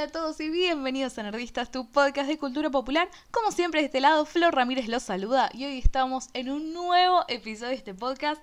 [0.00, 3.10] Hola a todos y bienvenidos a Nerdistas, tu podcast de cultura popular.
[3.30, 7.26] Como siempre, de este lado, Flor Ramírez los saluda y hoy estamos en un nuevo
[7.28, 8.40] episodio de este podcast.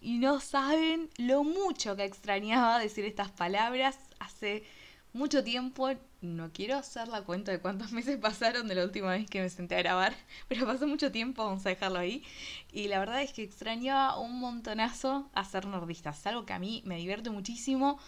[0.00, 4.62] Y no saben lo mucho que extrañaba decir estas palabras hace
[5.12, 5.90] mucho tiempo.
[6.20, 9.50] No quiero hacer la cuenta de cuántos meses pasaron de la última vez que me
[9.50, 10.14] senté a grabar,
[10.46, 12.22] pero pasó mucho tiempo, vamos a dejarlo ahí.
[12.70, 16.96] Y la verdad es que extrañaba un montonazo hacer nerdistas, algo que a mí me
[16.96, 17.98] divierte muchísimo.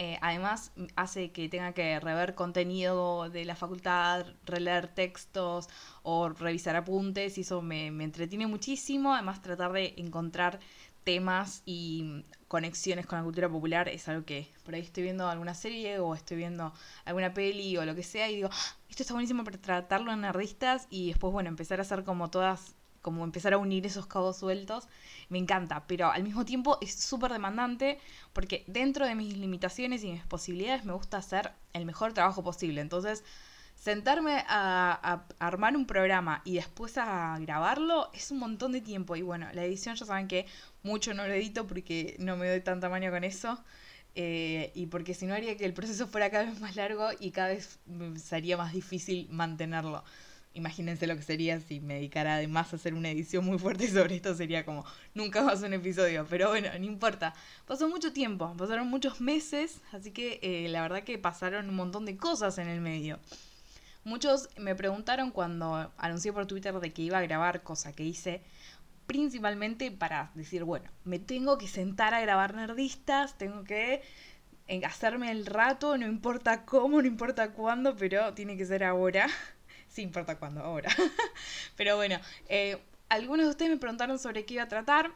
[0.00, 5.68] Eh, además, hace que tenga que rever contenido de la facultad, releer textos
[6.04, 9.12] o revisar apuntes, y eso me, entretiene muchísimo.
[9.14, 10.60] Además, tratar de encontrar
[11.02, 15.54] temas y conexiones con la cultura popular es algo que por ahí estoy viendo alguna
[15.54, 16.72] serie o estoy viendo
[17.04, 20.20] alguna peli o lo que sea y digo, ah, esto está buenísimo para tratarlo en
[20.20, 22.76] nerdistas y después, bueno, empezar a hacer como todas,
[23.08, 24.86] como empezar a unir esos cabos sueltos
[25.30, 27.98] me encanta, pero al mismo tiempo es súper demandante
[28.34, 32.82] porque dentro de mis limitaciones y mis posibilidades me gusta hacer el mejor trabajo posible.
[32.82, 33.24] Entonces,
[33.74, 39.16] sentarme a, armar un programa y después a grabarlo es un montón de tiempo.
[39.16, 40.44] Y bueno, la edición ya saben que
[40.82, 43.58] mucho no lo edito porque no me doy tanta tamaño con eso.
[44.14, 47.30] Eh, y porque si no haría que el proceso fuera cada vez más largo y
[47.30, 47.78] cada vez
[48.16, 50.04] sería más difícil mantenerlo
[50.54, 54.16] imagínense lo que sería si me dedicara además a hacer una edición muy fuerte sobre
[54.16, 57.34] esto, sería como nunca más un episodio, pero bueno, no importa.
[57.66, 62.04] Pasó mucho tiempo, pasaron muchos meses, así que eh, la verdad que pasaron un montón
[62.04, 63.18] de cosas en el medio.
[64.04, 68.42] Muchos me preguntaron cuando anuncié por Twitter de que iba a grabar, cosa que hice
[69.08, 74.02] principalmente para decir, bueno, me tengo que sentar a grabar nerdistas, tengo que
[74.68, 79.26] eh, hacerme el rato, no importa cómo, no importa cuándo, pero tiene que ser ahora.
[79.98, 80.88] Sí importa cuándo, ahora.
[81.76, 85.10] Pero bueno, eh, algunos de ustedes me preguntaron sobre qué iba a tratar,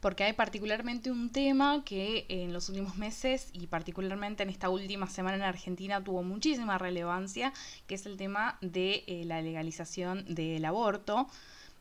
[0.00, 5.08] porque hay particularmente un tema que en los últimos meses y particularmente en esta última
[5.10, 7.52] semana en Argentina tuvo muchísima relevancia,
[7.86, 11.28] que es el tema de eh, la legalización del aborto.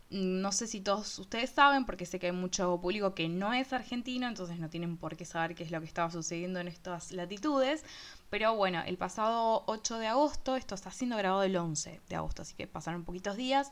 [0.09, 3.71] No sé si todos ustedes saben, porque sé que hay mucho público que no es
[3.71, 7.13] argentino, entonces no tienen por qué saber qué es lo que estaba sucediendo en estas
[7.13, 7.85] latitudes.
[8.33, 12.41] Pero bueno, el pasado 8 de agosto, esto está siendo grabado el 11 de agosto,
[12.41, 13.69] así que pasaron poquitos días,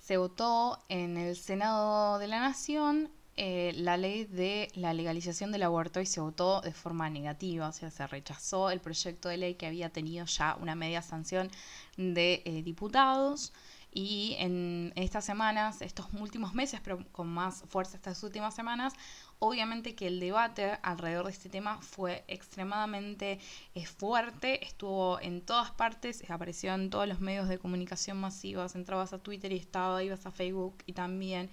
[0.00, 5.62] se votó en el Senado de la Nación eh, la ley de la legalización del
[5.62, 9.54] aborto y se votó de forma negativa, o sea, se rechazó el proyecto de ley
[9.54, 11.48] que había tenido ya una media sanción
[11.96, 13.52] de eh, diputados.
[13.92, 18.92] Y en estas semanas, estos últimos meses, pero con más fuerza estas últimas semanas,
[19.40, 23.40] obviamente que el debate alrededor de este tema fue extremadamente
[23.74, 29.12] eh, fuerte, estuvo en todas partes, apareció en todos los medios de comunicación masivos, entrabas
[29.12, 31.50] a Twitter y estaba, ibas a Facebook y también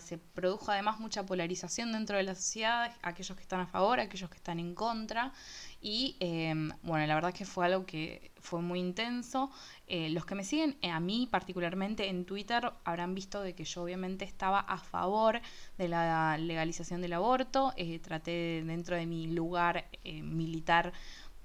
[0.00, 4.28] se produjo además mucha polarización dentro de la sociedad, aquellos que están a favor, aquellos
[4.28, 5.32] que están en contra.
[5.80, 9.50] Y em, bueno, la verdad que fue algo que fue muy intenso.
[9.86, 13.64] Eh, los que me siguen eh, a mí particularmente en Twitter habrán visto de que
[13.64, 15.40] yo obviamente estaba a favor
[15.78, 17.72] de la legalización del aborto.
[17.76, 19.88] Eh, traté dentro de mi lugar
[20.22, 20.92] militar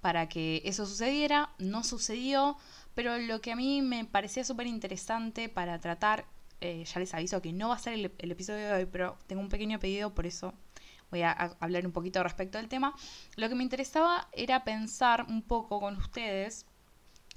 [0.02, 1.52] para que eso sucediera.
[1.60, 2.58] No sucedió.
[2.96, 6.26] Pero lo que a mí me parecía súper interesante para tratar
[6.62, 9.42] eh, ya les aviso que no va a ser el, episodio de hoy, pero tengo
[9.42, 10.54] un pequeño pedido, por eso
[11.12, 12.94] voy a, hablar un poquito respecto del tema.
[13.36, 16.66] Lo que me interesaba era pensar un poco con ustedes,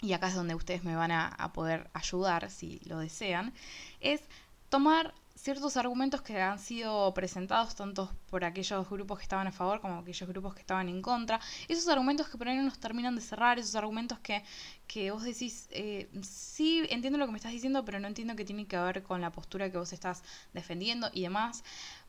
[0.00, 3.52] y acá es donde ustedes me van a poder ayudar si lo desean,
[4.00, 4.22] es
[4.68, 9.80] tomar ciertos argumentos que han sido presentados tanto por aquellos grupos que estaban a favor
[9.80, 11.40] como aquellos grupos que estaban en contra.
[11.68, 14.42] Esos argumentos que por ahí no nos terminan de cerrar, esos argumentos que,
[14.88, 18.44] que vos decís, eh, sí, entiendo lo que me estás diciendo, pero no entiendo que
[18.44, 21.62] tiene que ver con la postura que vos estás defendiendo y demás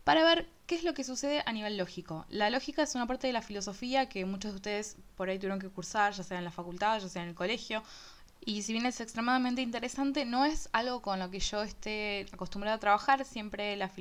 [0.03, 2.25] para ver qué es lo que sucede a nivel lógico.
[2.29, 5.59] La lógica es una parte de la filosofía que muchos de ustedes por ahí tuvieron
[5.59, 7.83] que cursar, ya sea en la facultad, ya sea en el colegio,
[8.49, 12.77] y si bien es extremadamente interesante, no es algo con lo que yo esté acostumbrada
[12.77, 13.23] a trabajar.
[13.23, 13.91] Siempre la,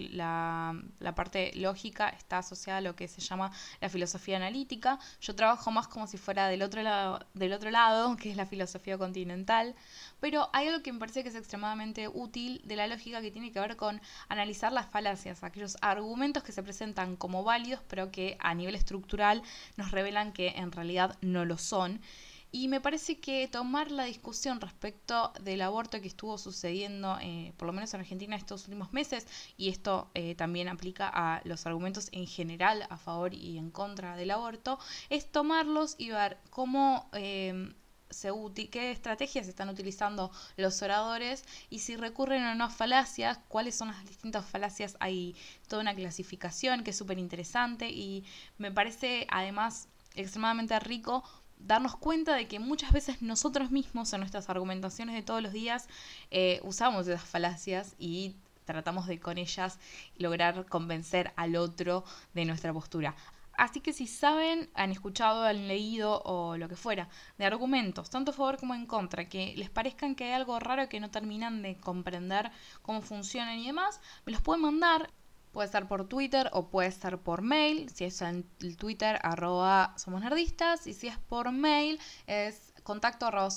[1.14, 4.98] parte lógica está asociada a lo que se llama la filosofía analítica.
[5.20, 8.46] Yo trabajo más como si fuera del otro lado, del otro lado que es la
[8.46, 9.74] filosofía continental.
[10.18, 13.52] Pero hay algo que me parece que es extremadamente útil de la lógica que tiene
[13.52, 18.38] que ver con analizar las falacias, aquellos argumentos que se presentan como válidos, pero que
[18.40, 19.42] a nivel estructural
[19.76, 22.00] nos revelan que en realidad no lo son.
[22.50, 27.66] Y me parece que tomar la discusión respecto del aborto que estuvo sucediendo, eh, por
[27.66, 32.08] lo menos en Argentina estos últimos meses, y esto eh, también aplica a los argumentos
[32.12, 34.78] en general a favor y en contra del aborto,
[35.10, 37.08] es tomarlos y ver cómo...
[37.12, 37.74] Eh,
[38.10, 38.30] se
[38.70, 43.88] qué estrategias están utilizando los oradores y si recurren o no a falacias, cuáles son
[43.88, 44.96] las distintas falacias.
[45.00, 45.36] Hay
[45.68, 48.24] toda una clasificación que es súper interesante y
[48.56, 51.22] me parece además extremadamente rico
[51.58, 55.88] darnos cuenta de que muchas veces nosotros mismos en nuestras argumentaciones de todos los días
[56.30, 59.78] eh, usamos esas falacias y tratamos de con ellas
[60.18, 63.14] lograr convencer al otro de nuestra postura.
[63.58, 67.08] Así que si saben, han escuchado, han leído o lo que fuera
[67.38, 70.88] de argumentos, tanto a favor como en contra, que les parezcan que hay algo raro
[70.88, 72.52] que no terminan de comprender
[72.82, 75.10] cómo funcionan y demás, me los pueden mandar.
[75.52, 77.90] Puede ser por Twitter o puede ser por mail.
[77.90, 78.44] Si es en
[78.76, 80.86] Twitter, arroba somos nerdistas.
[80.86, 83.48] Y si es por mail, es contacto arroba.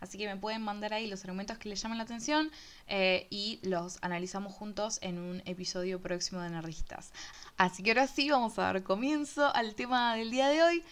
[0.00, 2.50] Así que me pueden mandar ahí los argumentos que les llamen la atención
[2.86, 7.12] eh, y los analizamos juntos en un episodio próximo de Nerdistas.
[7.56, 10.84] Así que ahora sí, vamos a dar comienzo al tema del día de hoy,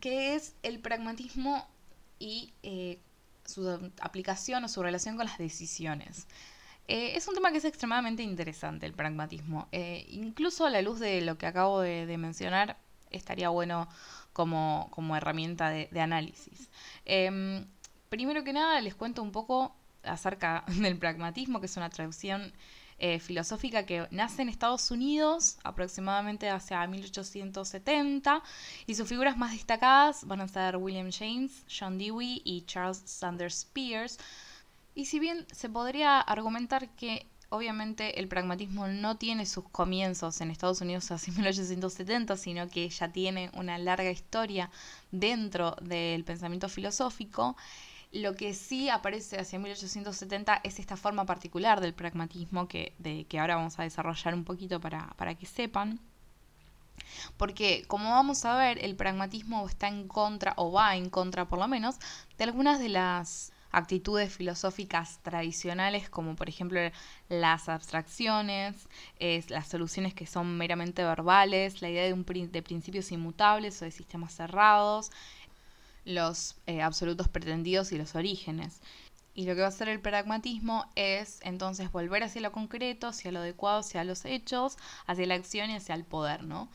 [0.00, 1.66] que es el pragmatismo
[2.18, 3.00] y eh,
[3.44, 3.68] su
[4.00, 6.26] aplicación o su relación con las decisiones.
[6.86, 9.68] Eh, es un tema que es extremadamente interesante, el pragmatismo.
[9.72, 12.76] Eh, incluso a la luz de lo que acabo de, mencionar,
[13.10, 13.88] estaría bueno
[14.32, 16.68] como, herramienta de, análisis.
[17.04, 17.66] Em,
[18.08, 22.52] primero que nada, les cuento un poco acerca del pragmatismo, que es una traducción
[22.98, 28.40] eh, filosófica que nace en Estados Unidos aproximadamente hacia 1870
[28.86, 33.64] y sus figuras más destacadas van a ser William James, John Dewey y Charles Sanders
[33.72, 34.18] Peirce
[34.94, 40.50] y si bien se podría argumentar que obviamente el pragmatismo no tiene sus comienzos en
[40.50, 44.70] Estados Unidos hacia 1870, sino que ya tiene una larga historia
[45.10, 47.56] dentro del pensamiento filosófico,
[48.12, 53.40] lo que sí aparece hacia 1870 es esta forma particular del pragmatismo que, de, que
[53.40, 56.00] ahora vamos a desarrollar un poquito para, para que sepan.
[57.36, 61.58] Porque, como vamos a ver, el pragmatismo está en contra, o va en contra por
[61.58, 61.96] lo menos,
[62.38, 66.80] de algunas de las actitudes filosóficas tradicionales como por ejemplo
[67.28, 68.88] las abstracciones,
[69.48, 73.90] las soluciones que son meramente verbales, la idea de, un, de principios inmutables o de
[73.90, 75.10] sistemas cerrados,
[76.04, 78.80] los eh, absolutos pretendidos y los orígenes.
[79.34, 83.32] Y lo que va a hacer el pragmatismo es entonces volver hacia lo concreto, hacia
[83.32, 86.68] lo adecuado, hacia los hechos, hacia la acción y hacia el poder, ¿no?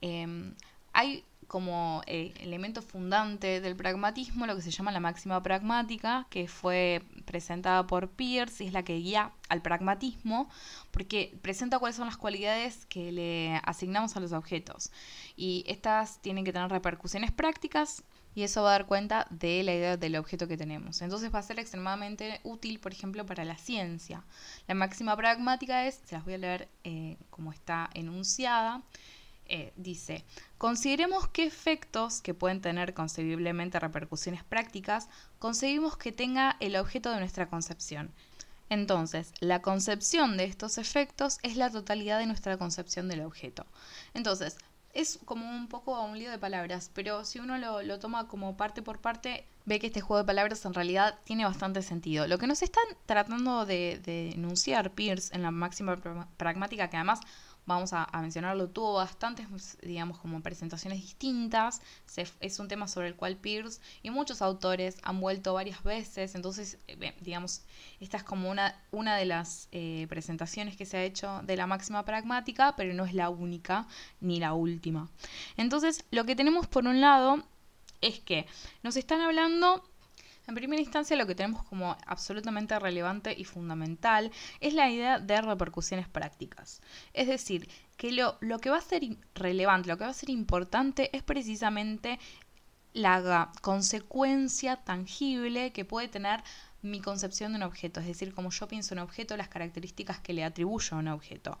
[0.00, 0.54] Em,
[0.94, 6.48] hay como eh, elemento fundante del pragmatismo lo que se llama la máxima pragmática, que
[6.48, 10.48] fue presentada por Peirce y es la que guía al pragmatismo,
[10.90, 14.90] porque presenta cuáles son las cualidades que le asignamos a los objetos.
[15.36, 18.02] Y estas tienen que tener repercusiones prácticas
[18.36, 21.00] y eso va a dar cuenta de la idea del objeto que tenemos.
[21.00, 24.24] Entonces va a ser extremadamente útil, por ejemplo, para la ciencia.
[24.68, 28.82] La máxima pragmática es, se las voy a leer eh, como está enunciada,
[29.48, 30.24] eh, dice,
[30.58, 35.08] consideremos qué efectos que pueden tener concebiblemente repercusiones prácticas
[35.38, 38.12] conseguimos que tenga el objeto de nuestra concepción.
[38.68, 43.64] Entonces, la concepción de estos efectos es la totalidad de nuestra concepción del objeto.
[44.12, 44.56] Entonces,
[44.96, 48.82] es como un poco un lío de palabras, pero si uno lo, toma como parte
[48.82, 52.26] por parte, ve que este juego de palabras en realidad tiene bastante sentido.
[52.26, 55.96] Lo que nos están tratando de, de enunciar Pierce en la máxima
[56.38, 57.20] pragmática, que además
[57.66, 59.46] vamos a, mencionarlo, tuvo bastantes,
[59.82, 61.82] digamos, como presentaciones distintas.
[62.40, 66.34] es un tema sobre el cual Pierce y muchos autores han vuelto varias veces.
[66.34, 67.62] Entonces, eh, digamos,
[68.00, 71.66] esta es como una, una de las eh, presentaciones que se ha hecho de la
[71.66, 73.86] máxima pragmática, pero no es la única
[74.20, 75.10] ni la última.
[75.56, 77.42] Entonces, lo que tenemos por un lado
[78.00, 78.46] es que
[78.82, 79.82] nos están hablando
[80.46, 84.30] en primera instancia, lo que tenemos como absolutamente relevante y fundamental
[84.60, 86.80] es la idea de repercusiones prácticas.
[87.12, 89.02] Es decir, que lo, lo que va a ser
[89.34, 92.18] relevante, lo que va a ser importante es precisamente
[92.92, 96.42] la consecuencia tangible que puede tener
[96.82, 100.20] mi concepción de un objeto, es decir, como yo pienso en un objeto, las características
[100.20, 101.58] que le atribuyo a un objeto.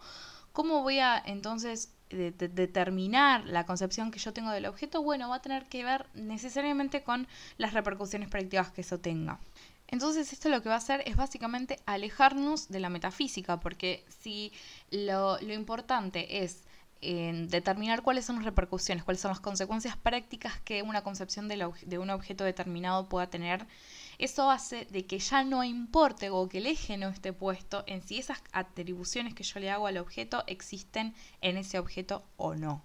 [0.52, 5.36] ¿Cómo voy a entonces de, determinar la concepción que yo tengo del objeto, bueno, va
[5.36, 7.26] a tener que ver necesariamente con
[7.58, 9.40] las repercusiones prácticas que eso tenga.
[9.88, 14.52] Entonces esto lo que va a hacer es básicamente alejarnos de la metafísica, porque si
[14.90, 16.64] lo, importante es
[17.00, 21.98] en determinar cuáles son las repercusiones, cuáles son las consecuencias prácticas que una concepción de,
[21.98, 23.66] un objeto determinado pueda tener,
[24.18, 28.02] eso hace de que ya no importe o que el eje no esté puesto en
[28.02, 32.82] si esas atribuciones que yo le hago al objeto existen en ese objeto o no.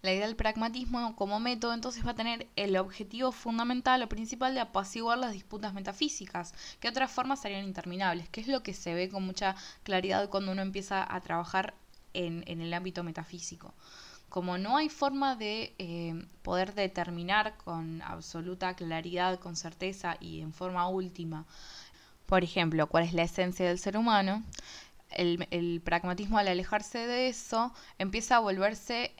[0.00, 4.54] La idea del pragmatismo como método entonces va a tener el objetivo fundamental o principal
[4.54, 8.74] de apaciguar las disputas metafísicas, que de otras formas serían interminables, que es lo que
[8.74, 11.74] se ve con mucha claridad cuando uno empieza a trabajar
[12.14, 13.74] en, el ámbito metafísico.
[14.28, 20.52] Como no hay forma de eh, poder determinar con absoluta claridad, con certeza y en
[20.52, 21.46] forma última,
[22.26, 24.42] por ejemplo, cuál es la esencia del ser humano,
[25.10, 29.12] el, el pragmatismo al alejarse de eso empieza a volverse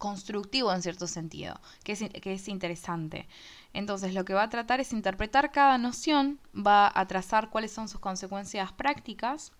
[0.00, 3.28] constructivo en cierto sentido, que es, que es interesante.
[3.74, 7.86] Entonces lo que va a tratar es interpretar cada noción, va a trazar cuáles son
[7.86, 9.52] sus consecuencias prácticas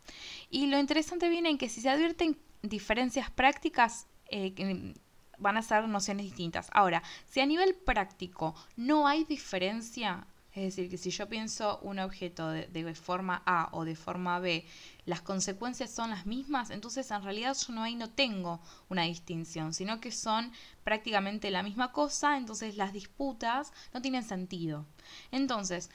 [0.48, 4.94] y lo interesante viene en que si se advierten diferencias prácticas, eh,
[5.38, 6.68] van a ser nociones distintas.
[6.72, 11.98] Ahora, si a nivel práctico no hay diferencia, es decir, que si yo pienso un
[11.98, 14.66] objeto de, forma A o de forma B,
[15.06, 19.72] las consecuencias son las mismas, entonces en realidad yo no ahí no tengo una distinción,
[19.72, 20.52] sino que son
[20.84, 24.86] prácticamente la misma cosa, entonces las disputas no tienen sentido.
[25.30, 25.90] Entonces,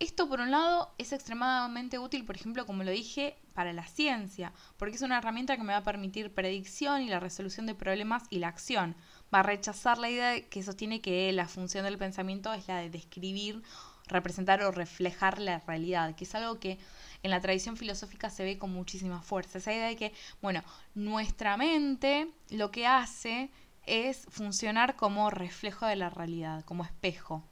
[0.00, 4.54] esto por un lado es extremadamente útil, por ejemplo, como lo dije, para la ciencia,
[4.78, 8.22] porque es una herramienta que me va a permitir predicción y la resolución de problemas
[8.30, 8.96] y la acción.
[9.34, 12.78] Va a rechazar la idea de que sostiene que la función del pensamiento es la
[12.78, 13.62] de describir
[14.06, 16.78] representar o reflejar la realidad, que es algo que
[17.22, 19.58] en la tradición filosófica se ve con muchísima fuerza.
[19.58, 20.64] Esa idea de que, bueno,
[20.94, 23.50] nuestra mente lo que hace
[23.84, 27.44] es funcionar como reflejo de la realidad, como espejo.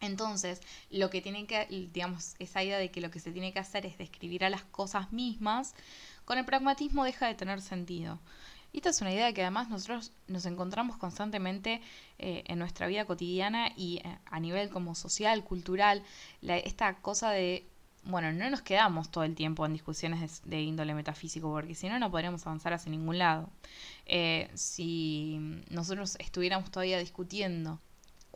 [0.00, 0.60] Entonces,
[0.90, 3.86] lo que tiene que, digamos, esa idea de que lo que se tiene que hacer
[3.86, 5.74] es describir a las cosas mismas,
[6.24, 8.18] con el pragmatismo deja de tener sentido.
[8.72, 11.80] Y esta es una idea que además nosotros nos encontramos constantemente
[12.18, 16.02] eh, en nuestra vida cotidiana y eh, a nivel como social, cultural,
[16.42, 17.66] esta cosa de,
[18.04, 21.98] bueno, no nos quedamos todo el tiempo en discusiones de, índole metafísico, porque si no,
[21.98, 23.48] no podríamos avanzar hacia ningún lado.
[24.04, 25.38] Eh, si
[25.70, 27.80] nosotros estuviéramos todavía discutiendo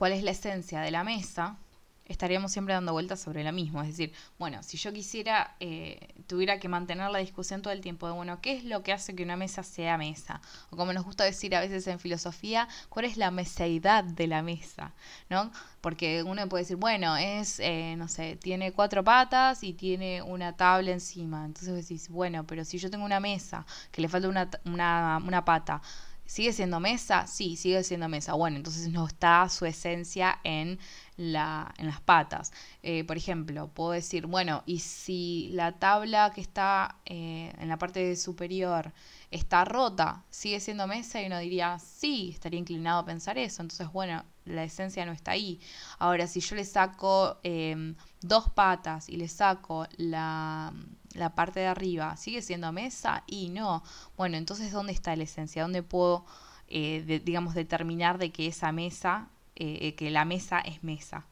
[0.01, 1.59] cuál es la esencia de la mesa,
[2.07, 3.83] estaríamos siempre dando vueltas sobre la misma.
[3.83, 8.07] Es decir, bueno, si yo quisiera, eh, tuviera que mantener la discusión todo el tiempo
[8.07, 10.41] de, bueno, ¿qué es lo que hace que una mesa sea mesa?
[10.71, 14.41] O como nos gusta decir a veces en filosofía, ¿cuál es la meseidad de la
[14.41, 14.95] mesa?
[15.29, 15.53] ¿No?
[15.83, 20.57] Porque uno puede decir, bueno, es, eh, no sé, tiene cuatro patas y tiene una
[20.57, 21.45] tabla encima.
[21.45, 25.45] Entonces decís, bueno, pero si yo tengo una mesa que le falta una, una, una
[25.45, 25.83] pata,
[26.31, 27.27] ¿Sigue siendo mesa?
[27.27, 28.35] Sí, sigue siendo mesa.
[28.35, 30.79] Bueno, entonces no está su esencia en,
[31.17, 32.53] la, en las patas.
[32.85, 37.79] Eh, por ejemplo, puedo decir, bueno, y si la tabla que está eh, en la
[37.79, 38.93] parte superior
[39.33, 41.21] está rota, ¿sigue siendo mesa?
[41.21, 43.63] Y uno diría, sí, estaría inclinado a pensar eso.
[43.63, 45.59] Entonces, bueno, la esencia no está ahí.
[45.99, 50.73] Ahora, si yo le saco em, dos patas y le saco la
[51.15, 53.83] la parte de arriba sigue siendo mesa y no.
[54.17, 55.63] Bueno, entonces ¿dónde está la esencia?
[55.63, 56.25] ¿Dónde puedo,
[56.69, 61.27] eh, digamos, determinar de que esa mesa, eh, eh, que la mesa es mesa?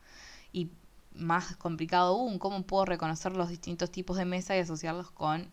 [0.52, 0.70] Y
[1.14, 5.50] más complicado aún, ¿cómo puedo reconocer los distintos tipos de mesa y asociarlos con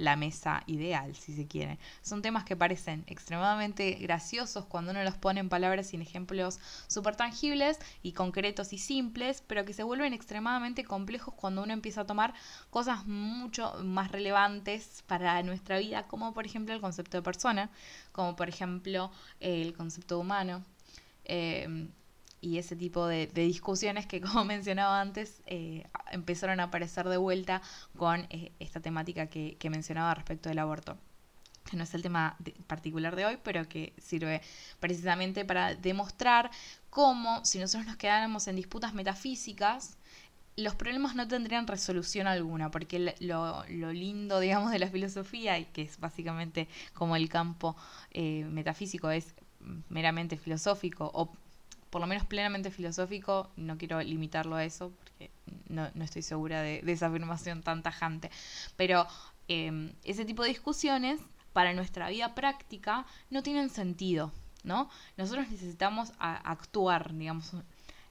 [0.00, 1.78] la mesa ideal, si se quiere.
[2.00, 7.16] Son temas que parecen extremadamente graciosos cuando uno los pone en palabras sin ejemplos súper
[7.16, 12.06] tangibles y concretos y simples, pero que se vuelven extremadamente complejos cuando uno empieza a
[12.06, 12.32] tomar
[12.70, 17.70] cosas mucho más relevantes para nuestra vida, como por ejemplo el concepto de persona,
[18.12, 20.64] como por ejemplo el concepto humano.
[21.26, 21.90] Eh,
[22.40, 27.62] y ese tipo de, discusiones que, como mencionaba antes, eh, empezaron a aparecer de vuelta
[27.96, 30.98] con eh, esta temática que, mencionaba respecto del aborto.
[31.70, 34.42] Que no es el tema particular de hoy, pero que sirve
[34.80, 36.50] precisamente para demostrar
[36.88, 39.98] cómo si nosotros nos quedáramos en disputas metafísicas,
[40.56, 45.82] los problemas no tendrían resolución alguna, porque lo, lindo, digamos, de la filosofía, y que
[45.82, 47.76] es básicamente como el campo
[48.10, 49.34] eh, metafísico, es
[49.88, 51.32] meramente filosófico, o
[51.90, 55.30] por lo menos plenamente filosófico, no quiero limitarlo a eso, porque
[55.68, 58.30] no, estoy segura de, esa afirmación tan tajante,
[58.76, 59.06] pero
[59.48, 61.20] em, ese tipo de discusiones
[61.52, 64.32] para nuestra vida práctica no tienen sentido,
[64.62, 64.88] ¿no?
[65.16, 67.52] Nosotros necesitamos actuar, digamos,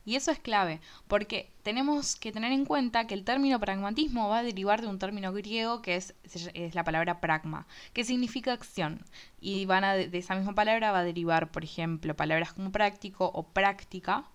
[0.05, 4.39] y eso es clave, porque tenemos que tener en cuenta que el término pragmatismo va
[4.39, 6.15] a derivar de un término griego que es,
[6.53, 9.03] es la palabra pragma, que significa acción.
[9.39, 13.29] Y van a, de esa misma palabra va a derivar, por ejemplo, palabras como práctico
[13.33, 14.25] o práctica,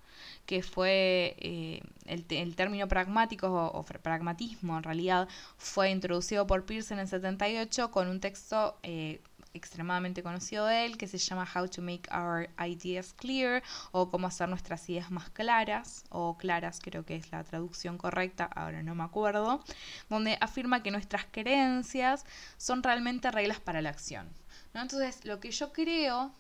[0.47, 7.09] que fue eh, el, término pragmático o, pragmatismo en realidad fue introducido por Pearson en
[7.09, 9.21] 78 con un texto eh,
[9.55, 14.27] extremadamente conocido de él que se llama How to Make Our Ideas Clear o cómo
[14.27, 18.95] hacer nuestras ideas más claras o claras creo que es la traducción correcta, ahora no
[18.95, 19.65] me acuerdo,
[20.11, 24.29] donde afirma que nuestras creencias son realmente reglas para la acción.
[24.75, 24.83] ¿no?
[24.83, 26.35] Entonces lo que yo creo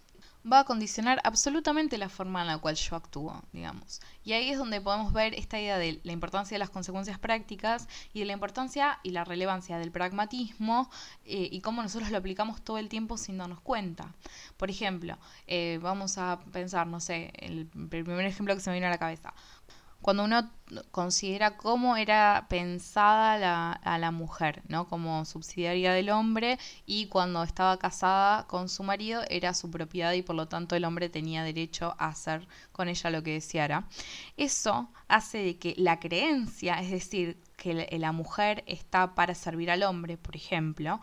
[0.50, 4.00] va a condicionar absolutamente la forma en la cual yo actúo, digamos.
[4.24, 7.88] Y ahí es donde podemos ver esta idea de la importancia de las consecuencias prácticas
[8.12, 10.90] y de la importancia y la relevancia del pragmatismo
[11.24, 14.14] eh, y cómo nosotros lo aplicamos todo el tiempo sin darnos cuenta.
[14.56, 15.16] Por ejemplo,
[15.46, 18.98] eh, vamos a pensar, no sé, el, primer ejemplo que se me vino a la
[18.98, 19.32] cabeza
[20.04, 20.50] cuando uno
[20.90, 24.86] considera cómo era pensada la, a la mujer, ¿no?
[24.86, 30.20] Como subsidiaria del hombre y cuando estaba casada con su marido era su propiedad y
[30.20, 33.88] por lo tanto el hombre tenía derecho a hacer con ella lo que deseara.
[34.36, 39.84] Eso hace de que la creencia, es decir, que la mujer está para servir al
[39.84, 41.00] hombre, por ejemplo,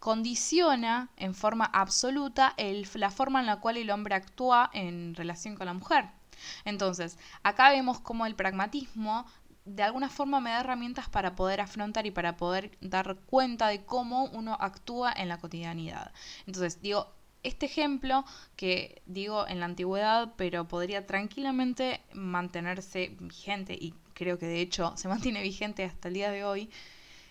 [0.00, 2.56] condiciona en forma absoluta
[2.94, 6.17] la forma en la cual el hombre actúa en relación con la mujer.
[6.64, 9.26] Entonces, acá vemos cómo el pragmatismo
[9.64, 13.84] de alguna forma me da herramientas para poder afrontar y para poder dar cuenta de
[13.84, 16.12] cómo uno actúa en la cotidianidad.
[16.46, 18.24] Entonces, digo, este ejemplo
[18.56, 24.94] que digo en la antigüedad, pero podría tranquilamente mantenerse vigente y creo que de hecho
[24.96, 26.70] se mantiene vigente hasta el día de hoy,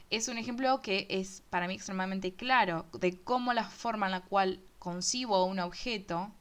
[0.10, 4.22] es un ejemplo que es para mí extremadamente claro de cómo la forma en la
[4.22, 6.32] cual concibo un objeto,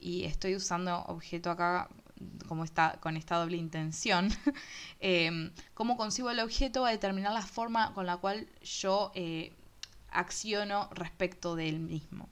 [0.00, 1.88] y estoy usando objeto acá
[2.48, 4.28] como está con esta doble intención,
[5.00, 9.52] eh, cómo concibo el objeto va a determinar la forma con la cual yo eh,
[10.10, 12.28] acciono respecto del mismo.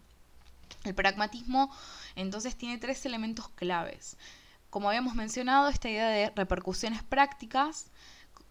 [0.84, 1.74] El pragmatismo
[2.14, 4.16] entonces tiene tres elementos claves.
[4.70, 7.90] Como habíamos mencionado, esta idea de repercusiones prácticas,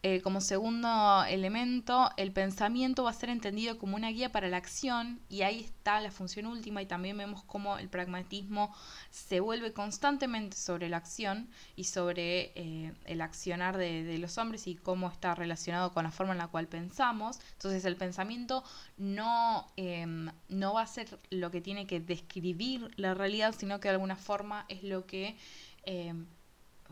[0.07, 4.57] eh, como segundo elemento, el pensamiento va a ser entendido como una guía para la
[4.57, 8.71] acción y ahí está la función última y también vemos cómo el pragmatismo
[9.09, 14.75] se vuelve constantemente sobre la acción y sobre eh, el accionar de, los hombres y
[14.75, 17.39] cómo está relacionado con la forma en la cual pensamos.
[17.53, 18.63] Entonces el pensamiento
[18.97, 23.87] no, em, no va a ser lo que tiene que describir la realidad, sino que
[23.87, 25.35] de alguna forma es lo que...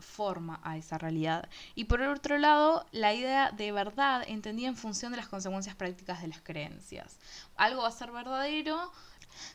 [0.04, 1.48] Forma a esa realidad.
[1.74, 6.22] Y por otro lado, la idea de verdad entendida en función de las consecuencias prácticas
[6.22, 7.18] de las creencias.
[7.56, 8.92] Algo va a ser verdadero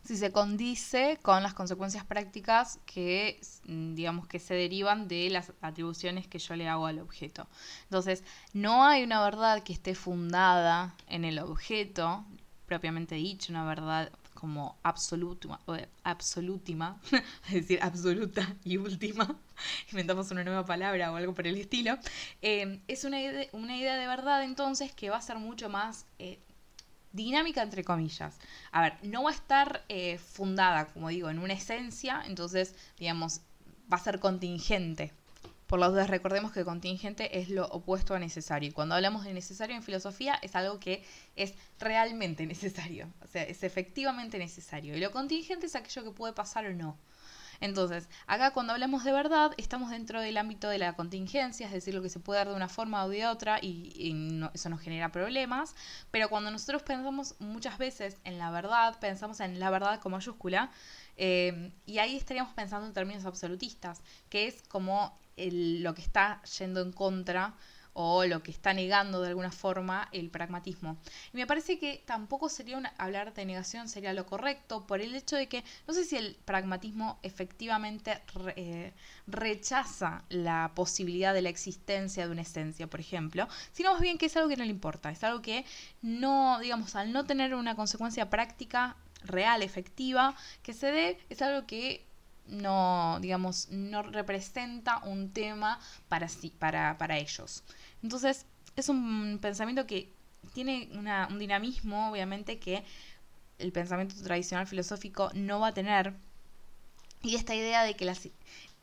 [0.03, 6.27] si se condice con las consecuencias prácticas que digamos que se derivan de las atribuciones
[6.27, 7.47] que yo le hago al objeto.
[7.83, 12.25] Entonces, no hay una verdad que esté fundada en el objeto,
[12.65, 15.59] propiamente dicho, una verdad como absoluta,
[16.03, 16.99] absolútima,
[17.47, 19.35] es decir, absoluta y última,
[19.91, 21.97] inventamos una nueva palabra o algo por el estilo,
[22.41, 23.17] eh, es una
[23.51, 26.39] una idea de verdad entonces que va a ser mucho más eh,
[27.11, 28.37] dinámica entre comillas.
[28.71, 33.41] A ver, no va a estar eh, fundada, como digo, en una esencia, entonces, digamos,
[33.91, 35.13] va a ser contingente.
[35.69, 38.69] Por las dudas, recordemos que contingente es lo opuesto a necesario.
[38.69, 41.03] Y cuando hablamos de necesario en filosofía, es algo que
[41.35, 43.07] es realmente necesario.
[43.23, 44.97] O sea, es efectivamente necesario.
[44.97, 46.97] Y lo contingente es aquello que puede pasar o no.
[47.61, 51.93] Entonces, acá cuando hablamos de verdad, estamos dentro del ámbito de la contingencia, es decir,
[51.93, 55.11] lo que se puede dar de una forma o de otra y, eso nos genera
[55.11, 55.75] problemas.
[56.09, 60.71] Pero cuando nosotros pensamos muchas veces en la verdad, pensamos en la verdad con mayúscula,
[61.15, 65.15] eh, y ahí estaríamos pensando en términos absolutistas, que es como
[65.51, 67.55] lo que está yendo en contra
[67.93, 70.97] o lo que está negando de alguna forma el pragmatismo.
[71.33, 75.35] Y me parece que tampoco sería hablar de negación sería lo correcto por el hecho
[75.35, 78.21] de que no sé si el pragmatismo efectivamente
[78.55, 78.93] eh,
[79.27, 84.27] rechaza la posibilidad de la existencia de una esencia, por ejemplo, sino más bien que
[84.27, 85.65] es algo que no le importa, es algo que
[86.01, 91.67] no, digamos, al no tener una consecuencia práctica real, efectiva, que se dé, es algo
[91.67, 92.08] que
[92.49, 97.63] no, digamos, no representa un tema para, sí, para, para ellos.
[98.03, 100.11] Entonces, es un pensamiento que
[100.53, 102.83] tiene un dinamismo, obviamente, que
[103.59, 106.13] el pensamiento tradicional filosófico no va a tener.
[107.21, 108.29] Y esta idea de que las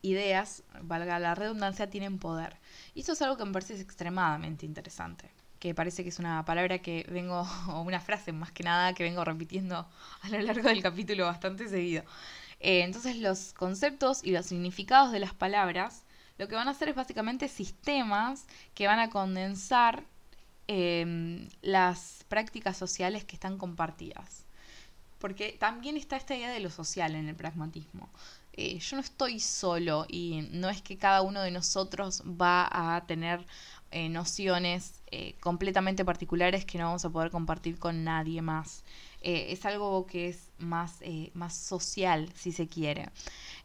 [0.02, 2.56] ideas, valga la redundancia, tienen poder.
[2.94, 5.30] Y eso es algo que me parece extremadamente interesante.
[5.58, 9.02] Que parece que es una palabra que vengo, o una frase más que nada, que
[9.04, 9.88] vengo repitiendo
[10.22, 12.04] a lo largo del capítulo bastante seguido.
[12.60, 16.04] Eh, entonces los conceptos y los significados de las palabras
[16.38, 20.04] lo que van a hacer es básicamente sistemas que van a condensar
[20.68, 24.44] em, las prácticas sociales que están compartidas.
[25.18, 28.10] Porque también está esta idea de lo social en el pragmatismo.
[28.52, 33.06] Eh, yo no estoy solo y no es que cada uno de nosotros va a
[33.06, 33.46] tener
[33.90, 35.02] eh, nociones
[35.40, 38.84] completamente particulares que no vamos a poder compartir con nadie más.
[39.22, 43.08] Es algo que es más, eh, más social, si se quiere.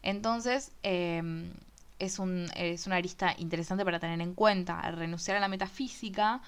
[0.02, 1.52] Entonces, em,
[1.98, 4.80] es, un, es una arista interesante para tener en cuenta.
[4.80, 6.42] Al renunciar a la metafísica,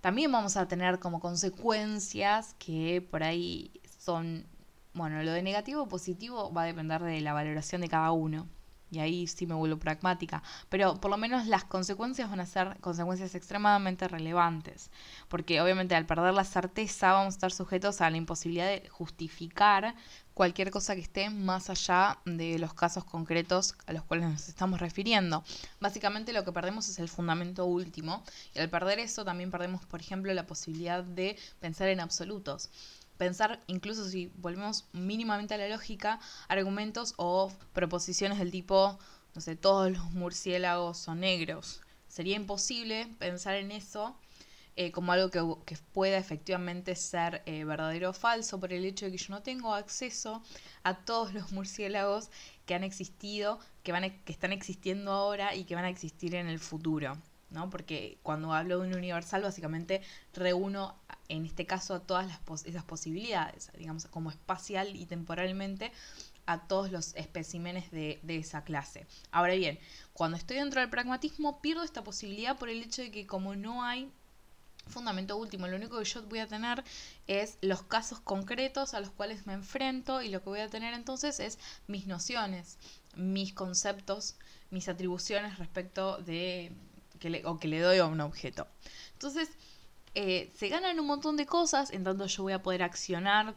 [0.00, 4.46] también vamos a tener como consecuencias que por ahí son,
[4.94, 8.46] bueno, lo de negativo o positivo va a depender de la valoración de cada uno
[8.90, 12.76] y ahí sí me vuelvo pragmática, pero por lo menos las consecuencias van a ser
[12.80, 14.90] consecuencias extremadamente relevantes,
[15.28, 19.94] porque obviamente al perder la certeza vamos a estar sujetos a la imposibilidad de justificar
[20.38, 24.78] cualquier cosa que esté más allá de los casos concretos a los cuales nos estamos
[24.78, 25.42] refiriendo.
[25.80, 28.22] Básicamente lo que perdemos es el fundamento último
[28.54, 32.70] y al perder eso también perdemos, por ejemplo, la posibilidad de pensar en absolutos.
[33.18, 38.98] Pensar, incluso si volvemos mínimamente a la lógica, argumentos o proposiciones del tipo,
[39.34, 41.80] no sé, todos los murciélagos son negros.
[42.06, 44.16] Sería imposible pensar en eso
[44.76, 45.30] eh, como algo
[45.64, 49.42] que, pueda efectivamente ser eh, verdadero o falso por el hecho de que yo no
[49.42, 50.40] tengo acceso
[50.84, 52.30] a todos los murciélagos
[52.64, 56.46] que han existido, que, van, que están existiendo ahora y que van a existir en
[56.46, 57.18] el futuro.
[57.50, 57.70] ¿No?
[57.70, 60.02] Porque cuando hablo de un universal, básicamente
[60.34, 60.96] reúno,
[61.28, 65.92] en este caso, a todas las esas posibilidades, digamos, como espacial y temporalmente,
[66.46, 69.06] a todos los especímenes de, de, esa clase.
[69.30, 69.78] Ahora bien,
[70.14, 73.84] cuando estoy dentro del pragmatismo, pierdo esta posibilidad por el hecho de que como no
[73.84, 74.10] hay
[74.88, 75.66] fundamento último.
[75.66, 76.82] Lo único que yo voy a tener
[77.26, 80.94] es los casos concretos a los cuales me enfrento y lo que voy a tener
[80.94, 82.78] entonces es mis nociones,
[83.14, 84.36] mis conceptos,
[84.70, 86.72] mis atribuciones respecto de
[87.18, 88.66] que le, o que le doy a un objeto.
[89.12, 89.50] Entonces,
[90.14, 93.54] eh, se ganan un montón de cosas, en tanto yo voy a poder accionar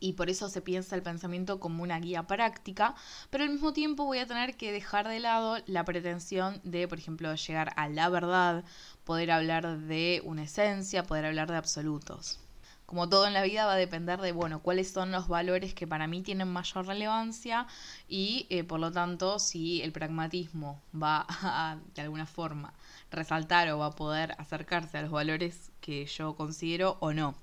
[0.00, 2.94] y por eso se piensa el pensamiento como una guía práctica,
[3.30, 6.98] pero al mismo tiempo voy a tener que dejar de lado la pretensión de, por
[6.98, 8.64] ejemplo, llegar a la verdad,
[9.04, 12.38] poder hablar de una esencia, poder hablar de absolutos.
[12.86, 15.86] Como todo en la vida va a depender de, bueno, cuáles son los valores que
[15.86, 17.66] para mí tienen mayor relevancia
[18.08, 22.72] y, eh, por lo tanto, si el pragmatismo va a, de alguna forma,
[23.10, 27.34] resaltar o va a poder acercarse a los valores que yo considero o no.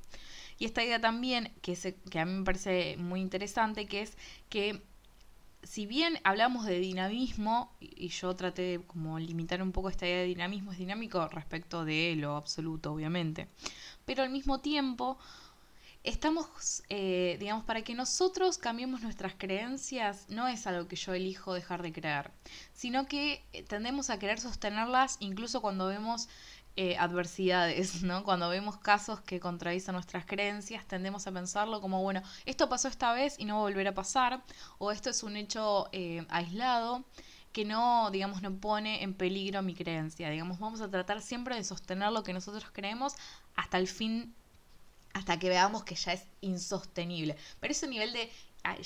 [0.60, 1.75] Y esta idea también, que,
[2.10, 4.17] que a mí me parece muy interesante, que es
[4.49, 4.82] que
[5.63, 10.19] si bien hablamos de dinamismo, y yo traté de como limitar un poco esta idea
[10.19, 13.47] de dinamismo, es dinámico respecto de lo absoluto, obviamente,
[14.06, 15.17] pero al mismo tiempo
[16.04, 21.54] estamos, eh, digamos, para que nosotros cambiemos nuestras creencias, no es algo que yo elijo
[21.54, 22.32] dejar de creer,
[22.73, 26.28] sino que tendemos a querer sostenerlas incluso cuando vemos
[26.76, 28.24] eh, adversidades, ¿no?
[28.24, 33.14] Cuando vemos casos que contradicen nuestras creencias, tendemos a pensarlo como, bueno, esto pasó esta
[33.14, 34.44] vez y no va a volver a pasar,
[34.80, 37.06] o esto es un hecho eh, aislado
[37.54, 40.30] que no, digamos, no pone en peligro mi creencia.
[40.30, 43.14] Digamos, vamos a tratar siempre de sostener lo que nosotros creemos
[43.56, 44.34] hasta el fin,
[45.14, 47.38] hasta que veamos que ya es insostenible.
[47.60, 48.32] Pero ese nivel de,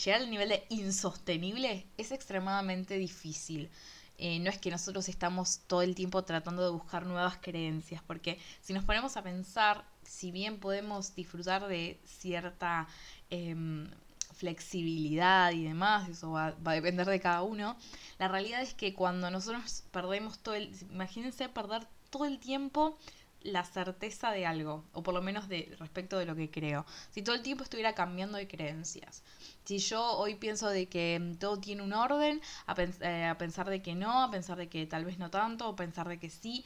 [0.04, 3.71] llegar al nivel de insostenible es extremadamente difícil.
[4.17, 8.39] Eh, no es que nosotros estamos todo el tiempo tratando de buscar nuevas creencias, porque
[8.62, 12.88] si nos ponemos a pensar, si bien podemos disfrutar de cierta
[13.30, 13.89] em,
[14.34, 17.77] flexibilidad y demás, eso va, va, a depender de cada uno,
[18.17, 22.97] la realidad es que cuando nosotros perdemos todo el, imagínense perder todo el tiempo
[23.41, 26.86] la certeza de algo, o por lo menos de respecto de lo que creo.
[27.12, 29.23] Si todo el tiempo estuviera cambiando de creencias.
[29.63, 33.69] Si yo hoy pienso de que mm, todo tiene un orden, a, eh, a pensar
[33.69, 36.30] de que no, a pensar de que tal vez no tanto, o pensar de que
[36.30, 36.65] sí,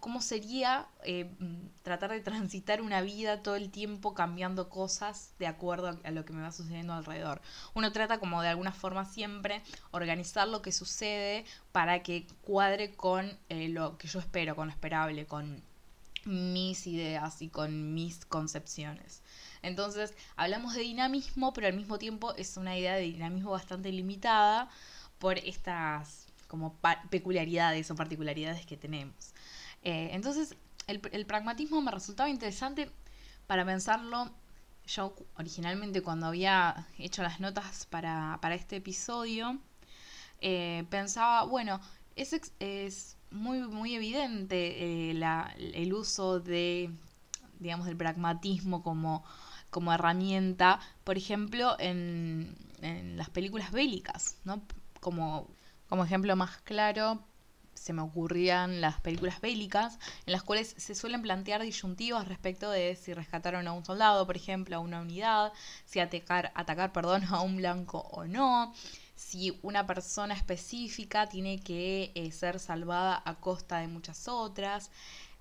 [0.00, 1.30] ¿Cómo, sería eh,
[1.82, 6.32] tratar de transitar una vida todo el tiempo cambiando cosas de acuerdo a lo que
[6.32, 7.40] me va sucediendo alrededor.
[7.74, 13.38] Uno trata como de alguna forma siempre organizar lo que sucede para que cuadre con
[13.48, 15.62] eh, lo que yo espero, con lo esperable, con
[16.24, 19.22] mis ideas y con mis concepciones.
[19.62, 24.68] Entonces, hablamos de dinamismo, pero al mismo tiempo es una idea de dinamismo bastante limitada
[25.20, 26.76] por estas como
[27.10, 29.32] peculiaridades o particularidades que tenemos.
[29.82, 32.90] Eh, entonces, el, pragmatismo me resultaba interesante
[33.46, 34.30] para pensarlo.
[34.86, 39.58] Yo originalmente cuando había hecho las notas para, este episodio,
[40.40, 41.80] eh, pensaba, bueno,
[42.16, 46.90] es, es muy, muy evidente eh, el uso de,
[47.58, 49.24] digamos, del pragmatismo como,
[49.70, 54.62] como herramienta, por ejemplo, en, en las películas bélicas, ¿no?
[55.00, 55.48] Como,
[55.88, 57.24] como ejemplo más claro,
[57.80, 62.94] se me ocurrían las películas bélicas, en las cuales se suelen plantear disyuntivas respecto de
[62.94, 65.54] si rescataron a un soldado, por ejemplo, a una unidad,
[65.86, 68.74] si atacar, atacar perdón, a un blanco o no,
[69.16, 74.90] si una persona específica tiene que eh, ser salvada a costa de muchas otras.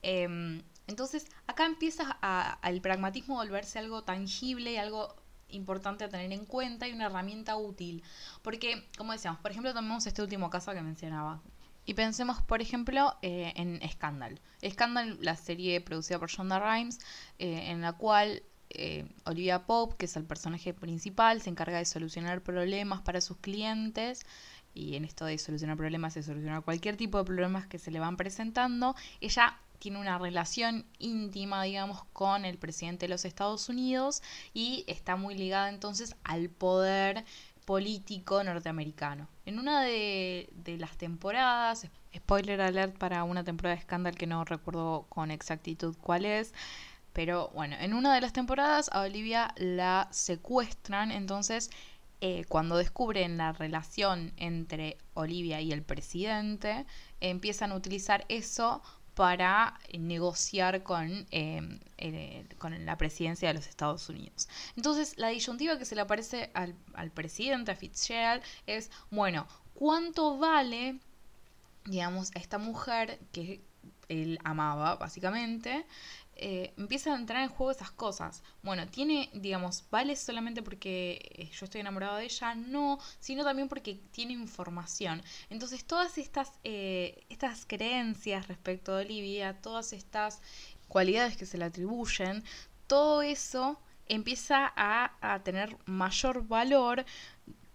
[0.02, 2.18] Em, entonces, acá empieza
[2.64, 5.14] el pragmatismo a volverse algo tangible y algo
[5.50, 8.02] importante a tener en cuenta y una herramienta útil.
[8.42, 11.42] Porque, como decíamos, por ejemplo, tomemos este último caso que mencionaba.
[11.90, 14.40] Y pensemos, por ejemplo, eh, en Scandal.
[14.64, 17.00] Scandal, la serie producida por Shonda Rhimes,
[17.40, 21.86] eh, en la cual eh, Olivia Pope, que es el personaje principal, se encarga de
[21.86, 24.24] solucionar problemas para sus clientes.
[24.76, 28.00] Y en esto de solucionar problemas, de solucionar cualquier tipo de problemas que se le
[28.00, 34.22] van presentando, ella tiene una relación íntima, digamos, con el presidente de los Estados Unidos
[34.54, 37.26] y está muy ligada entonces al poder
[37.70, 39.28] político norteamericano.
[39.46, 45.06] En una de, las temporadas, spoiler alert para una temporada de Scandal que no recuerdo
[45.08, 46.52] con exactitud cuál es,
[47.14, 51.70] pero bueno, en una de las temporadas a Olivia la secuestran, entonces
[52.22, 56.88] eh, cuando descubren la relación entre Olivia y el presidente,
[57.20, 58.82] empiezan a utilizar eso
[59.20, 61.82] para negociar con, em,
[62.58, 64.48] con la presidencia de los Estados Unidos.
[64.78, 70.38] Entonces, la disyuntiva que se le aparece al, al presidente, a Fitzgerald, es, bueno, ¿cuánto
[70.38, 71.00] vale,
[71.84, 73.60] digamos, esta mujer que
[74.08, 75.86] él amaba, básicamente,
[76.42, 78.44] eh, empiezan a entrar en juego esas cosas.
[78.64, 83.68] Bueno, tiene, digamos, vale solamente porque eh, yo estoy enamorado de ella, no, sino también
[83.68, 85.22] porque tiene información.
[85.50, 90.42] Entonces, todas estas, eh, estas creencias respecto de Olivia, todas estas
[90.88, 92.44] cualidades que se le atribuyen,
[92.88, 97.06] todo eso empieza a, a tener mayor valor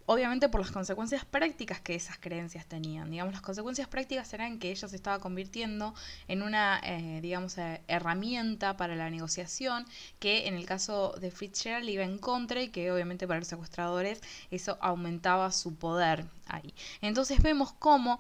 [0.06, 3.10] obviamente por las consecuencias prácticas que esas creencias tenían.
[3.10, 5.94] Digamos, las consecuencias prácticas eran que ella se estaba convirtiendo
[6.28, 9.86] en una, eh, digamos, eh, herramienta para la negociación
[10.18, 14.20] que en el caso de Fitzgerald iba en contra y que obviamente para los secuestradores
[14.50, 16.74] eso aumentaba su poder ahí.
[17.00, 18.18] Entonces vemos cómo,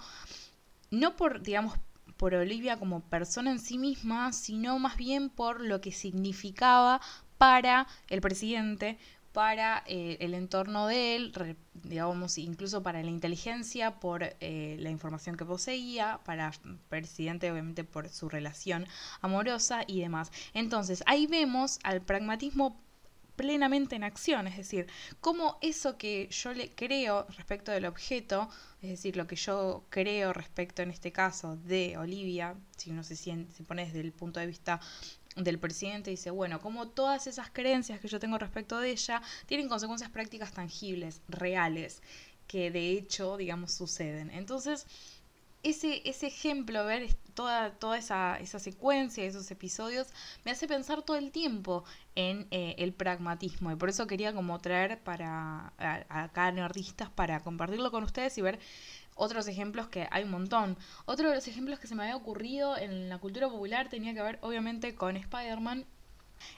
[0.90, 1.74] no por, digamos,
[2.16, 7.00] por Olivia como persona en sí misma, sino más bien por lo que significaba
[7.38, 8.98] para el presidente,
[9.34, 15.36] para eh, el entorno de él, digamos, incluso para la inteligencia, por eh, la información
[15.36, 16.52] que poseía, para
[16.88, 18.86] presidente, obviamente, por su relación
[19.22, 20.30] amorosa y demás.
[20.54, 22.80] Entonces, ahí vemos al pragmatismo
[23.34, 24.86] plenamente en acción, es decir,
[25.20, 28.48] cómo eso que yo le creo respecto del objeto,
[28.82, 33.16] es decir, lo que yo creo respecto en este caso de Olivia, si uno se,
[33.16, 34.80] siente, se pone desde el punto de vista
[35.36, 39.68] del presidente dice, bueno, como todas esas creencias que yo tengo respecto de ella tienen
[39.68, 42.02] consecuencias prácticas tangibles, reales,
[42.46, 44.30] que de hecho, digamos, suceden.
[44.30, 44.86] Entonces,
[45.64, 50.08] ese, ese ejemplo, ver toda, toda esa, esa secuencia, esos episodios,
[50.44, 53.72] me hace pensar todo el tiempo en eh, el pragmatismo.
[53.72, 58.60] Y por eso quería como traer para acá nerdistas para compartirlo con ustedes y ver
[59.14, 60.76] otros ejemplos que hay un montón.
[61.04, 64.22] Otro de los ejemplos que se me había ocurrido en la cultura popular tenía que
[64.22, 65.86] ver obviamente con Spider-Man.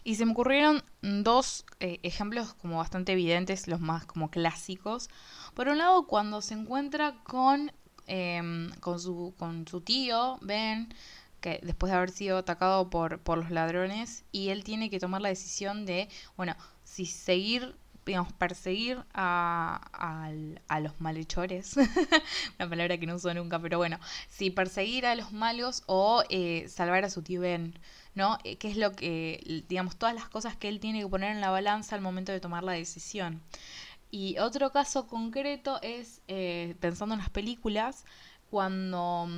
[0.05, 5.09] Y se me ocurrieron dos eh, ejemplos como bastante evidentes, los más como clásicos.
[5.55, 7.73] Por un lado, cuando se encuentra con,
[8.07, 10.92] em, con, su, con su tío, Ben,
[11.40, 15.21] que después de haber sido atacado por, por los ladrones, y él tiene que tomar
[15.23, 20.31] la decisión de, bueno, si seguir digamos, perseguir a,
[20.69, 21.77] a, los malhechores,
[22.59, 26.66] una palabra que no uso nunca, pero bueno, si perseguir a los malos o eh,
[26.69, 27.77] salvar a su tío Ben,
[28.14, 28.38] ¿no?
[28.45, 31.40] Eh, ¿Qué es lo que, digamos, todas las cosas que él tiene que poner en
[31.40, 33.42] la balanza al momento de tomar la decisión?
[34.11, 38.05] Y otro caso concreto es, eh, pensando en las películas,
[38.51, 39.29] cuando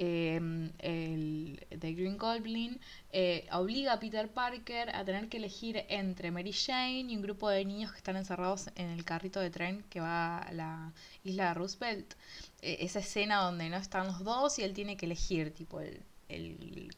[0.00, 2.80] Em, el, The Green Goblin
[3.10, 7.48] eh, obliga a Peter Parker a tener que elegir entre Mary Jane y un grupo
[7.48, 10.92] de niños que están encerrados en el carrito de tren que va a la
[11.24, 12.14] isla de Roosevelt.
[12.62, 16.00] E, esa escena donde no están los dos y él tiene que elegir, tipo, el,
[16.28, 16.90] el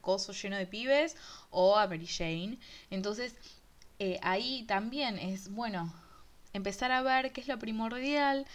[0.00, 1.16] coso lleno de pibes
[1.50, 2.58] o a Mary Jane.
[2.90, 3.34] Entonces,
[3.98, 5.92] eh, ahí también es, bueno,
[6.52, 8.46] empezar a ver qué es lo primordial,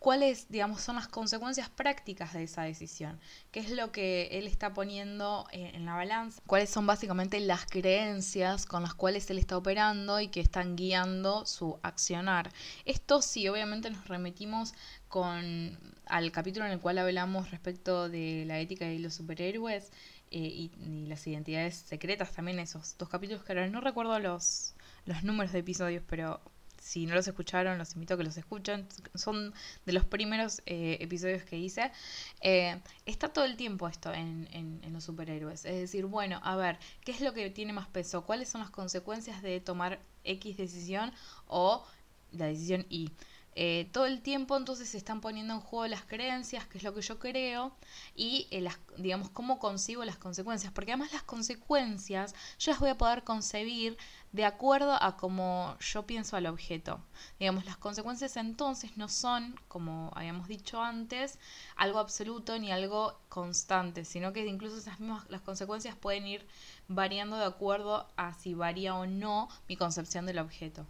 [0.00, 3.20] cuáles, digamos, son las consecuencias prácticas de esa decisión,
[3.52, 7.66] qué es lo que él está poniendo eh, en la balanza, cuáles son básicamente las
[7.66, 12.50] creencias con las cuales él está operando y que están guiando su accionar.
[12.86, 14.72] Esto sí, obviamente nos remitimos
[15.08, 19.92] con al capítulo en el cual hablamos respecto de la ética y los superhéroes
[20.30, 24.74] eh, y, y, las identidades secretas, también esos dos capítulos que ahora no recuerdo los,
[25.04, 26.40] los números de episodios, pero
[26.90, 28.88] si no los escucharon, los invito a que los escuchen.
[29.14, 29.54] Son
[29.86, 31.92] de los primeros eh, episodios que hice.
[32.40, 35.64] Eh, está todo el tiempo esto en, en, los superhéroes.
[35.66, 38.26] Es decir, bueno, a ver, ¿qué es lo que tiene más peso?
[38.26, 41.12] ¿Cuáles son las consecuencias de tomar X decisión
[41.46, 41.86] o
[42.32, 43.12] la decisión Y?
[43.56, 46.94] Eh, todo el tiempo entonces se están poniendo en juego las creencias, que es lo
[46.94, 47.72] que yo creo,
[48.14, 52.98] y las, digamos cómo concibo las consecuencias, porque además las consecuencias yo las voy a
[52.98, 53.96] poder concebir
[54.32, 57.00] de acuerdo a cómo yo pienso al objeto.
[57.40, 61.38] Digamos, las consecuencias entonces no son, como habíamos dicho antes,
[61.74, 66.46] algo absoluto ni algo constante, sino que incluso esas mismas las consecuencias pueden ir
[66.86, 70.86] variando de acuerdo a si varía o no mi concepción del objeto.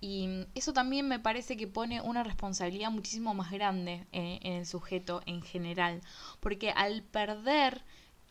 [0.00, 4.66] Y eso también me parece que pone una responsabilidad muchísimo más grande en, en el
[4.66, 6.02] sujeto en general,
[6.40, 7.82] porque al perder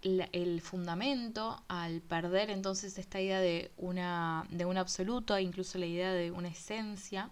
[0.06, 6.14] el fundamento al perder entonces esta idea de, una, de un absoluto, incluso la idea
[6.14, 7.30] de una esencia,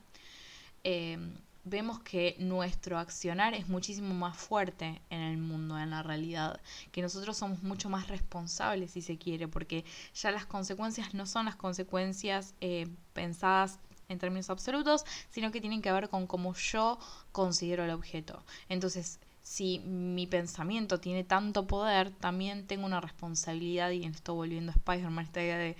[0.83, 1.17] eh,
[1.65, 6.59] vemos que nuestro accionar es muchísimo más fuerte en el mundo, en la realidad,
[6.91, 11.45] que nosotros somos mucho más responsables, si se quiere, porque ya las consecuencias no son
[11.45, 13.79] las consecuencias eh, pensadas
[14.13, 16.99] en términos absolutos, sino que tienen que ver con cómo yo
[17.31, 18.43] considero el objeto.
[18.69, 24.75] Entonces, si mi pensamiento tiene tanto poder, también tengo una responsabilidad, y esto volviendo a
[24.75, 25.75] Spider-Man, esta idea de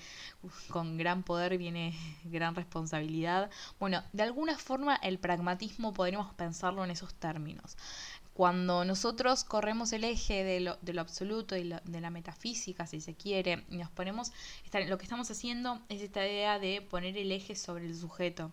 [0.70, 3.50] con gran poder viene gran responsabilidad.
[3.80, 7.78] Bueno, de alguna forma el pragmatismo podríamos pensarlo en esos términos.
[8.34, 13.00] Cuando nosotros corremos el eje de lo, de lo absoluto y de la metafísica, si
[13.00, 14.32] se quiere, y nos ponemos,
[14.88, 18.52] lo que estamos haciendo es esta idea de poner el eje sobre el sujeto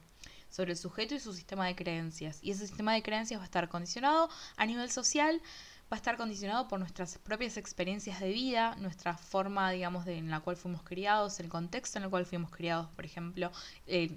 [0.51, 2.41] sobre el sujeto y su sistema de creencias.
[2.43, 5.41] Y ese sistema de creencias va a estar condicionado a nivel social,
[5.85, 10.31] va a estar condicionado por nuestras propias experiencias de vida, nuestra forma, digamos, de, en
[10.31, 13.51] la cual fuimos criados, el contexto en el cual fuimos criados, por ejemplo,
[13.87, 14.17] eh,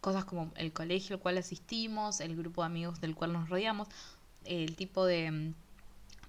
[0.00, 3.88] cosas como el colegio al cual asistimos, el grupo de amigos del cual nos rodeamos,
[4.46, 5.52] el tipo de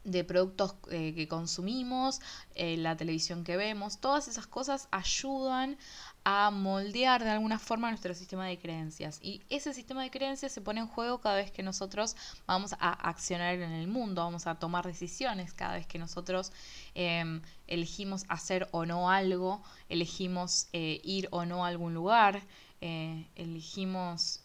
[0.07, 2.21] de productos eh, que consumimos,
[2.55, 5.77] eh, la televisión que vemos, todas esas cosas ayudan
[6.23, 9.19] a moldear de alguna forma nuestro sistema de creencias.
[9.21, 12.91] Y ese sistema de creencias se pone en juego cada vez que nosotros vamos a
[13.09, 16.53] accionar en el mundo, vamos a tomar decisiones cada vez que nosotros
[16.95, 22.43] em, elegimos hacer o no algo, elegimos eh, ir o no a algún lugar,
[22.81, 24.41] elegimos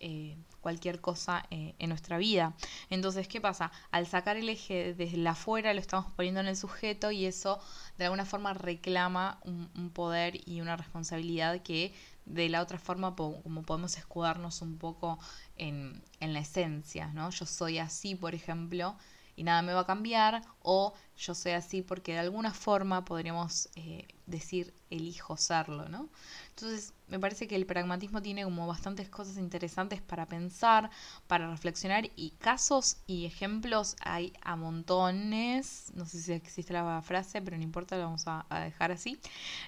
[0.63, 2.55] cualquier cosa eh, en nuestra vida.
[2.89, 3.71] Entonces, ¿qué pasa?
[3.91, 7.61] Al sacar el eje desde la afuera lo estamos poniendo en el sujeto y eso
[7.99, 11.93] de alguna forma reclama un, poder y una responsabilidad que
[12.25, 15.19] de la otra forma como podemos escudarnos un poco
[15.57, 17.29] en, en la esencia, ¿no?
[17.31, 18.97] Yo soy así, por ejemplo,
[19.35, 23.69] y nada me va a cambiar, o yo soy así porque de alguna forma podríamos
[23.77, 26.09] eh, decir elijo serlo, ¿no?
[26.51, 30.91] Entonces, me parece que el pragmatismo tiene como bastantes cosas interesantes para pensar,
[31.27, 35.93] para reflexionar y casos y ejemplos hay a montones.
[35.95, 39.19] No sé si existe la frase, pero no importa, lo vamos a, dejar así.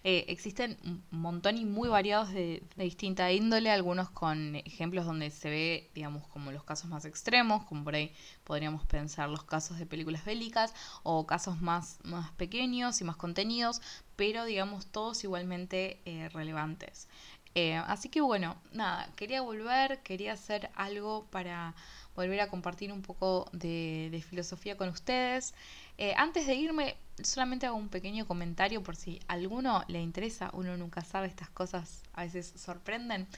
[0.05, 5.51] Eh, existen un montón y muy variados de, distinta índole, algunos con ejemplos donde se
[5.51, 8.13] ve, digamos, como los casos más extremos, como por ahí
[8.45, 10.73] podríamos pensar los casos de películas bélicas
[11.03, 13.83] o casos más, más pequeños y más contenidos,
[14.17, 17.09] pero digamos todos igualmente eh, relevantes.
[17.57, 21.75] Eh, así que bueno, nada, quería volver, quería hacer algo para
[22.17, 25.55] volver a compartir un poco de, filosofía con ustedes.
[25.99, 30.51] Eh, antes de irme, solamente hago un pequeño comentario por si a alguno le interesa,
[30.53, 33.29] uno nunca sabe, estas cosas a veces sorprenden.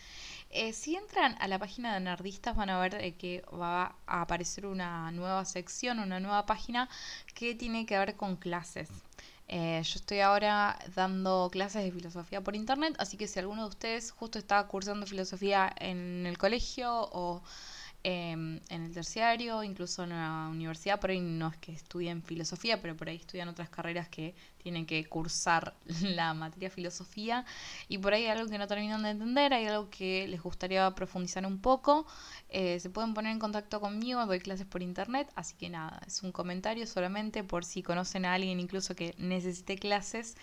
[0.73, 5.11] Si entran a la página de Nerdistas van a ver que va a aparecer una
[5.11, 6.89] nueva sección, una nueva página
[7.35, 8.89] que tiene que ver con clases.
[9.49, 13.69] Eh, yo estoy ahora dando clases de filosofía por internet, así que si alguno de
[13.69, 17.43] ustedes justo está cursando filosofía en el colegio o
[18.09, 22.81] Em, en el terciario, incluso en la universidad, por ahí no es que estudien filosofía,
[22.81, 27.45] pero por ahí estudian otras carreras que tienen que cursar la materia filosofía.
[27.89, 30.89] Y por ahí hay algo que no terminan de entender, hay algo que les gustaría
[30.95, 32.07] profundizar un poco,
[32.49, 36.23] eh, se pueden poner en contacto conmigo, doy clases por internet, así que nada, es
[36.23, 40.37] un comentario solamente por si conocen a alguien incluso que necesite clases,